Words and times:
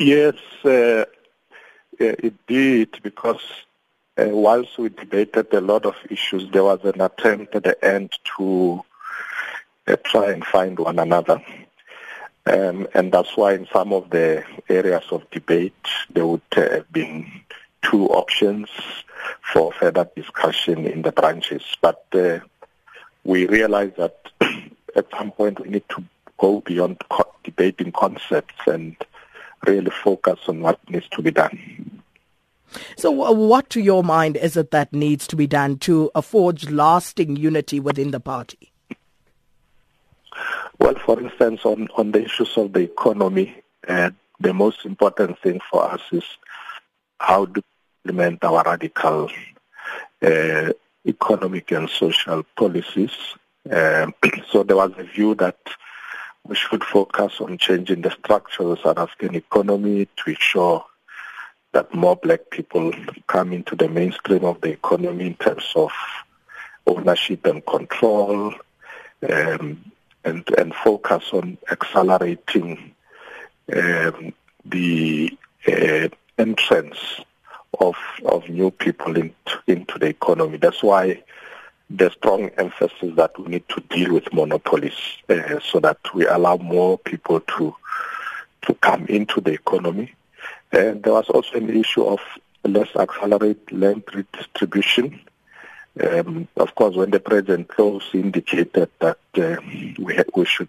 Yes, 0.00 0.36
uh, 0.64 1.04
it 1.98 2.34
did 2.46 2.98
because 3.02 3.42
uh, 4.16 4.28
whilst 4.30 4.78
we 4.78 4.88
debated 4.88 5.52
a 5.52 5.60
lot 5.60 5.84
of 5.84 5.94
issues, 6.08 6.50
there 6.52 6.64
was 6.64 6.82
an 6.84 7.02
attempt 7.02 7.54
at 7.54 7.64
the 7.64 7.84
end 7.84 8.18
to 8.38 8.82
uh, 9.86 9.96
try 10.02 10.30
and 10.30 10.42
find 10.42 10.78
one 10.78 10.98
another. 10.98 11.44
Um, 12.46 12.88
and 12.94 13.12
that's 13.12 13.36
why 13.36 13.52
in 13.52 13.68
some 13.70 13.92
of 13.92 14.08
the 14.08 14.42
areas 14.70 15.04
of 15.10 15.30
debate, 15.32 15.86
there 16.08 16.26
would 16.26 16.40
uh, 16.56 16.70
have 16.70 16.90
been 16.90 17.30
two 17.82 18.06
options 18.06 18.70
for 19.52 19.70
further 19.70 20.08
discussion 20.16 20.86
in 20.86 21.02
the 21.02 21.12
branches. 21.12 21.76
But 21.82 22.06
uh, 22.14 22.38
we 23.24 23.46
realized 23.46 23.98
that 23.98 24.16
at 24.96 25.10
some 25.10 25.30
point 25.32 25.60
we 25.60 25.68
need 25.68 25.88
to 25.90 26.02
go 26.38 26.62
beyond 26.62 27.00
co- 27.10 27.34
debating 27.44 27.92
concepts 27.92 28.66
and 28.66 28.96
really 29.66 29.90
focus 29.90 30.38
on 30.48 30.60
what 30.60 30.78
needs 30.90 31.08
to 31.10 31.22
be 31.22 31.30
done. 31.30 32.02
So, 32.96 33.10
what 33.10 33.68
to 33.70 33.80
your 33.80 34.04
mind 34.04 34.36
is 34.36 34.56
it 34.56 34.70
that 34.70 34.92
needs 34.92 35.26
to 35.28 35.36
be 35.36 35.46
done 35.46 35.78
to 35.78 36.10
forge 36.22 36.70
lasting 36.70 37.36
unity 37.36 37.80
within 37.80 38.12
the 38.12 38.20
party? 38.20 38.70
Well, 40.78 40.94
for 40.94 41.20
instance, 41.20 41.60
on, 41.64 41.88
on 41.96 42.12
the 42.12 42.24
issues 42.24 42.56
of 42.56 42.72
the 42.72 42.80
economy, 42.80 43.62
uh, 43.88 44.10
the 44.38 44.54
most 44.54 44.84
important 44.86 45.38
thing 45.40 45.60
for 45.70 45.84
us 45.84 46.00
is 46.12 46.24
how 47.18 47.46
to 47.46 47.62
implement 48.04 48.42
our 48.44 48.62
radical 48.64 49.30
uh, 50.22 50.72
economic 51.06 51.70
and 51.72 51.90
social 51.90 52.42
policies. 52.56 53.10
Um, 53.70 54.14
so 54.50 54.62
there 54.62 54.76
was 54.76 54.92
a 54.96 55.04
view 55.04 55.34
that 55.36 55.58
we 56.50 56.56
should 56.56 56.82
focus 56.82 57.40
on 57.40 57.56
changing 57.58 58.02
the 58.02 58.10
structure 58.10 58.64
of 58.64 58.70
the 58.70 58.82
South 58.82 58.98
African 58.98 59.36
economy 59.36 60.08
to 60.16 60.30
ensure 60.30 60.84
that 61.70 61.94
more 61.94 62.16
black 62.16 62.50
people 62.50 62.92
come 63.28 63.52
into 63.52 63.76
the 63.76 63.88
mainstream 63.88 64.44
of 64.44 64.60
the 64.60 64.70
economy 64.70 65.26
in 65.28 65.34
terms 65.34 65.72
of 65.76 65.92
ownership 66.88 67.46
and 67.46 67.64
control, 67.66 68.52
um, 69.32 69.92
and, 70.24 70.44
and 70.58 70.74
focus 70.74 71.22
on 71.32 71.56
accelerating 71.70 72.96
um, 73.72 74.32
the 74.64 75.38
uh, 75.68 76.08
entrance 76.36 77.20
of 77.78 77.94
of 78.24 78.48
new 78.48 78.72
people 78.72 79.16
into, 79.16 79.62
into 79.68 80.00
the 80.00 80.06
economy. 80.06 80.56
That's 80.56 80.82
why 80.82 81.22
the 81.90 82.10
strong 82.10 82.48
emphasis 82.56 83.14
that 83.16 83.38
we 83.38 83.48
need 83.48 83.68
to 83.68 83.80
deal 83.90 84.14
with 84.14 84.32
monopolies 84.32 84.98
uh, 85.28 85.58
so 85.60 85.80
that 85.80 85.98
we 86.14 86.26
allow 86.26 86.56
more 86.56 86.98
people 86.98 87.40
to 87.40 87.74
to 88.62 88.74
come 88.74 89.06
into 89.06 89.40
the 89.40 89.52
economy. 89.52 90.12
And 90.70 91.02
there 91.02 91.14
was 91.14 91.28
also 91.30 91.54
an 91.54 91.70
issue 91.70 92.04
of 92.04 92.20
let's 92.64 92.94
accelerate 92.94 93.72
land 93.72 94.04
redistribution 94.14 95.20
um, 95.98 96.48
of 96.56 96.74
course, 96.74 96.94
when 96.96 97.10
the 97.10 97.20
president 97.20 97.68
close 97.68 98.08
indicated 98.14 98.90
that 99.00 99.18
uh, 99.36 99.56
we, 99.98 100.18
we 100.34 100.44
should 100.44 100.68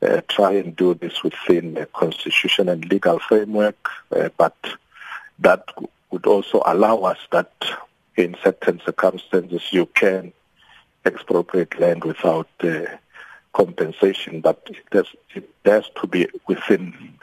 uh, 0.00 0.20
try 0.28 0.52
and 0.52 0.74
do 0.74 0.94
this 0.94 1.22
within 1.22 1.74
the 1.74 1.86
constitution 1.86 2.68
and 2.68 2.90
legal 2.90 3.18
framework, 3.18 3.88
uh, 4.16 4.30
but 4.38 4.56
that 5.38 5.68
would 6.10 6.26
also 6.26 6.62
allow 6.64 6.98
us 7.00 7.18
that 7.30 7.52
in 8.16 8.36
certain 8.42 8.80
circumstances 8.84 9.62
you 9.70 9.86
can 9.86 10.32
expropriate 11.04 11.78
land 11.80 12.04
without 12.04 12.48
uh, 12.62 12.84
compensation, 13.52 14.40
but 14.40 14.60
it 14.68 14.76
has, 14.92 15.06
it 15.34 15.48
has 15.64 15.84
to 16.00 16.06
be 16.06 16.28
within 16.46 17.14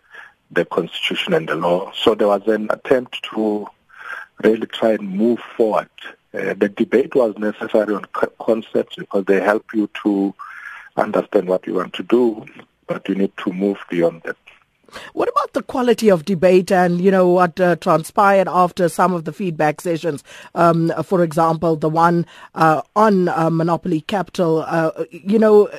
the 0.52 0.66
constitution 0.66 1.34
and 1.34 1.48
the 1.48 1.56
law. 1.56 1.92
So 1.96 2.16
there 2.16 2.28
was 2.28 2.48
an 2.48 2.68
attempt 2.72 3.24
to 3.34 3.68
really 4.44 4.68
try 4.68 4.92
and 4.94 5.10
move 5.10 5.40
forward 5.56 5.90
uh, 6.34 6.54
the 6.54 6.70
debate 6.70 7.16
was 7.16 7.36
necessary 7.38 7.96
on 7.96 8.06
concepts 8.40 8.96
because 8.96 9.26
they 9.26 9.40
help 9.40 9.66
you 9.74 9.90
to 10.04 10.34
understand 10.96 11.48
what 11.48 11.66
you 11.66 11.74
want 11.74 11.94
to 11.94 12.04
do, 12.04 12.46
but 12.86 13.08
you 13.10 13.16
need 13.16 13.36
to 13.38 13.52
move 13.52 13.80
beyond 13.90 14.22
that. 14.24 14.36
What 15.14 15.30
about 15.30 15.39
the 15.54 15.64
quality 15.64 16.10
of 16.10 16.26
debate 16.26 16.72
and, 16.72 17.02
you 17.02 17.12
know, 17.12 17.28
what 17.28 17.60
uh, 17.60 17.76
transpired 17.78 18.48
after 18.48 18.90
some 18.90 19.14
of 19.14 19.26
the 19.26 19.34
feedback 19.34 19.82
sessions? 19.82 20.24
Um, 20.56 20.92
for 21.04 21.24
example, 21.24 21.76
the 21.76 21.90
one 21.90 22.26
uh, 22.56 22.82
on 22.96 23.30
uh, 23.30 23.50
Monopoly 23.50 24.02
Capital, 24.02 24.64
uh, 24.68 24.92
you 25.12 25.40
know, 25.40 25.70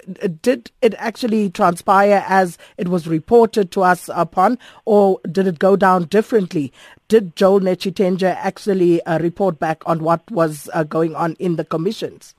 did 0.42 0.70
it 0.82 0.94
actually 0.98 1.50
transpire 1.50 2.24
as 2.28 2.58
it 2.76 2.88
was 2.88 3.06
reported 3.06 3.70
to 3.72 3.82
us 3.82 4.10
upon, 4.12 4.58
or 4.84 5.20
did 5.30 5.46
it 5.46 5.58
go 5.58 5.76
down 5.76 6.04
differently? 6.04 6.72
Did 7.08 7.34
Joel 7.34 7.60
Netshitenzhe 7.60 8.22
actually 8.22 9.02
uh, 9.04 9.18
report 9.18 9.58
back 9.58 9.82
on 9.86 10.02
what 10.02 10.30
was 10.30 10.70
uh, 10.72 10.84
going 10.84 11.14
on 11.14 11.34
in 11.38 11.56
the 11.56 11.64
commissions? 11.64 12.34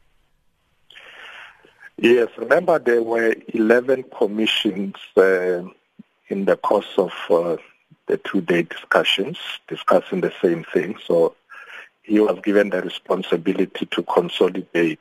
Yes, 1.97 2.29
remember 2.37 2.79
there 2.79 3.03
were 3.03 3.35
11 3.49 4.05
commissions 4.17 4.95
in 6.31 6.45
the 6.45 6.55
course 6.55 6.93
of 6.97 7.11
uh, 7.29 7.57
the 8.07 8.17
two-day 8.17 8.63
discussions, 8.63 9.37
discussing 9.67 10.21
the 10.21 10.33
same 10.41 10.63
thing. 10.73 10.95
So 11.05 11.35
he 12.03 12.19
was 12.19 12.39
given 12.41 12.69
the 12.69 12.81
responsibility 12.81 13.85
to 13.85 14.03
consolidate 14.03 14.99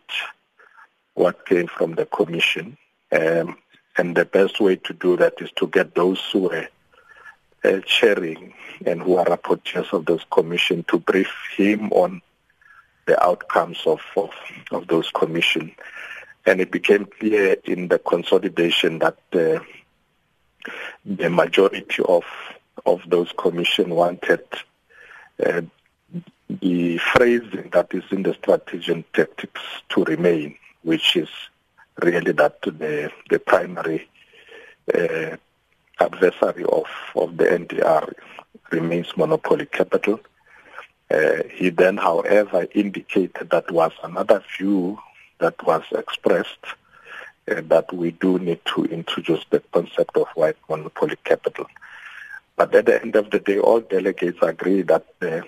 what 1.14 1.46
came 1.46 1.68
from 1.68 1.94
the 1.94 2.06
commission. 2.06 2.76
Um, 3.12 3.56
and 3.96 4.16
the 4.16 4.24
best 4.24 4.60
way 4.60 4.76
to 4.76 4.92
do 4.92 5.16
that 5.16 5.34
is 5.40 5.50
to 5.56 5.68
get 5.68 5.94
those 5.94 6.20
who 6.32 6.40
were 6.40 6.68
uh, 7.64 7.80
chairing 7.86 8.52
and 8.84 9.00
who 9.00 9.16
are 9.16 9.26
rapporteurs 9.26 9.92
of 9.92 10.06
those 10.06 10.24
commission 10.30 10.84
to 10.88 10.98
brief 10.98 11.32
him 11.56 11.92
on 11.92 12.22
the 13.06 13.22
outcomes 13.24 13.82
of, 13.86 14.00
of, 14.16 14.30
of 14.72 14.88
those 14.88 15.10
commission. 15.10 15.72
And 16.46 16.60
it 16.60 16.70
became 16.72 17.06
clear 17.06 17.56
in 17.64 17.88
the 17.88 17.98
consolidation 17.98 18.98
that 19.00 19.18
uh, 19.32 19.60
the 21.04 21.30
majority 21.30 22.02
of 22.08 22.24
of 22.86 23.02
those 23.08 23.30
commission 23.36 23.90
wanted 23.90 24.44
uh, 25.44 25.62
the 26.48 26.98
phrasing 26.98 27.68
that 27.72 27.88
is 27.92 28.04
in 28.10 28.22
the 28.22 28.34
strategy 28.34 28.90
and 28.92 29.04
tactics 29.12 29.60
to 29.90 30.04
remain, 30.04 30.56
which 30.82 31.16
is 31.16 31.28
really 32.02 32.32
that 32.32 32.60
the 32.62 33.10
the 33.28 33.38
primary 33.38 34.08
uh, 34.94 35.36
adversary 36.00 36.64
of, 36.64 36.86
of 37.14 37.36
the 37.36 37.44
NDR 37.44 38.12
remains 38.72 39.16
monopoly 39.16 39.66
capital. 39.66 40.20
Uh, 41.10 41.42
he 41.52 41.70
then, 41.70 41.96
however, 41.96 42.66
indicated 42.74 43.50
that 43.50 43.70
was 43.70 43.92
another 44.02 44.42
view 44.56 44.98
that 45.38 45.54
was 45.66 45.82
expressed 45.92 46.64
uh, 47.50 47.62
that 47.68 47.92
we 47.92 48.12
do 48.12 48.38
need 48.38 48.60
to 48.74 48.84
introduce 48.84 49.44
the 49.50 49.60
concept 49.72 50.16
of 50.16 50.28
white 50.34 50.56
monopoly 50.68 51.16
capital. 51.24 51.66
But 52.56 52.74
at 52.74 52.86
the 52.86 53.00
end 53.00 53.16
of 53.16 53.30
the 53.30 53.38
day, 53.38 53.58
all 53.58 53.80
delegates 53.80 54.38
agree 54.42 54.82
that 54.82 55.06
uh, 55.22 55.40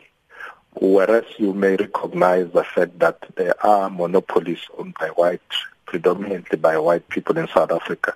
whereas 0.75 1.25
you 1.39 1.53
may 1.53 1.77
recognize 1.77 2.51
the 2.53 2.65
fact 2.65 2.99
that 2.99 3.19
there 3.37 3.55
are 3.65 3.91
monopolies 3.91 4.61
owned 4.79 4.95
by 4.99 5.09
white, 5.09 5.41
predominantly 5.87 6.59
by 6.59 6.79
white 6.79 7.09
people 7.09 7.39
in 7.39 7.49
South 7.49 7.71
Africa, 7.71 8.15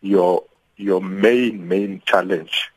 your 0.00 0.44
your 0.76 1.00
main 1.00 1.66
main 1.66 2.02
challenge 2.04 2.70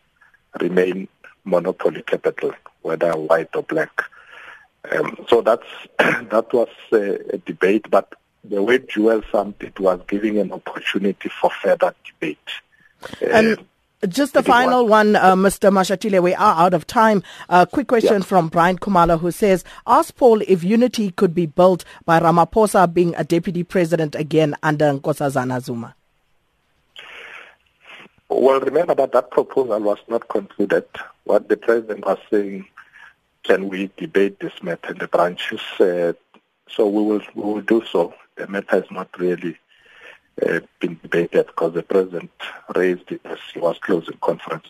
remain 0.60 1.08
monopoly 1.44 2.02
capital, 2.04 2.54
whether 2.82 3.12
white 3.12 3.56
or 3.56 3.64
black. 3.64 4.04
Um, 4.92 5.26
so 5.28 5.42
that's 5.42 5.68
that 5.98 6.54
was 6.54 6.70
a, 6.92 7.36
a 7.36 7.38
debate, 7.40 7.90
but 7.90 8.14
the 8.50 8.62
way 8.62 8.80
Joel 8.80 9.22
summed 9.32 9.56
it 9.62 9.80
was 9.80 10.00
giving 10.08 10.38
an 10.38 10.52
opportunity 10.52 11.30
for 11.30 11.50
further 11.50 11.94
debate. 12.06 12.38
And 13.22 13.60
uh, 14.04 14.08
just 14.08 14.34
the 14.34 14.44
final 14.44 14.88
one, 14.88 15.16
uh, 15.16 15.36
Mr. 15.36 15.72
Mashatile, 15.72 16.22
we 16.22 16.34
are 16.36 16.56
out 16.56 16.74
of 16.74 16.86
time. 16.86 17.24
A 17.50 17.54
uh, 17.54 17.66
quick 17.66 17.88
question 17.88 18.20
yeah. 18.22 18.26
from 18.26 18.48
Brian 18.48 18.78
Kumala 18.78 19.20
who 19.20 19.32
says, 19.32 19.64
ask 19.86 20.16
Paul 20.16 20.42
if 20.48 20.64
unity 20.64 21.12
could 21.12 21.34
be 21.34 21.46
built 21.46 21.84
by 22.06 22.20
Ramaphosa 22.20 22.92
being 22.94 23.16
a 23.16 23.24
deputy 23.24 23.64
president 23.64 24.16
again 24.16 24.56
under 24.64 24.86
Nkosazana 24.86 25.62
Zuma. 25.62 25.96
Well, 28.30 28.60
remember 28.60 28.94
that 28.96 29.14
that 29.14 29.32
proposal 29.32 29.80
was 29.80 30.00
not 30.08 30.28
concluded. 30.28 30.86
What 31.24 31.48
the 31.50 31.58
president 31.58 32.06
was 32.06 32.20
saying, 32.30 32.66
can 33.44 33.70
we 33.70 33.90
debate 33.98 34.40
this 34.40 34.62
matter 34.62 34.92
in 34.92 34.98
the 34.98 35.08
branches? 35.08 35.62
So 36.70 36.88
we 36.88 37.04
will 37.04 37.22
we 37.36 37.44
will 37.44 37.62
do 37.62 37.84
so 37.92 38.14
the 38.36 38.48
matter 38.48 38.68
has 38.70 38.92
not 38.92 39.10
really 39.20 39.58
uh, 40.46 40.60
been 40.80 41.00
debated 41.02 41.48
because 41.48 41.74
the 41.74 41.84
president 41.84 42.32
raised 42.76 43.12
it 43.12 43.22
as 43.26 43.40
he 43.54 43.60
was 43.60 43.78
closing 43.80 44.18
conference. 44.22 44.68